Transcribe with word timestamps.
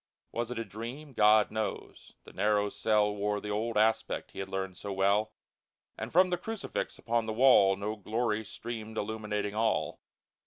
Was 0.31 0.49
it 0.49 0.57
a 0.57 0.65
dream? 0.65 1.13
GOD 1.13 1.51
knows! 1.51 2.13
The 2.23 2.33
narrow 2.33 2.69
cell 2.69 3.13
Wore 3.15 3.39
the 3.39 3.51
old 3.51 3.77
aspect 3.77 4.31
he 4.31 4.39
had 4.39 4.49
learned 4.49 4.75
so 4.75 4.91
well, 4.91 5.31
And 5.95 6.11
from 6.11 6.31
the 6.31 6.39
crucifix 6.39 6.97
upon 6.97 7.27
the 7.27 7.33
wall 7.33 7.75
No 7.75 7.95
glory 7.95 8.43
streamed 8.43 8.97
illuminating 8.97 9.53
all 9.53 9.99